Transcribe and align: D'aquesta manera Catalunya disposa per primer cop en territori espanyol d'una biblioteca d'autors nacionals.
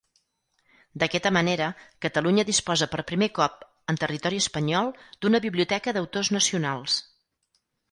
D'aquesta 1.01 1.31
manera 1.35 1.67
Catalunya 2.05 2.45
disposa 2.47 2.87
per 2.95 3.05
primer 3.13 3.29
cop 3.37 3.61
en 3.95 4.01
territori 4.05 4.41
espanyol 4.47 4.91
d'una 5.05 5.45
biblioteca 5.47 5.97
d'autors 5.99 6.35
nacionals. 6.41 6.99